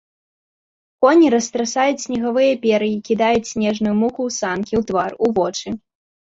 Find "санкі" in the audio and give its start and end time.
4.41-4.73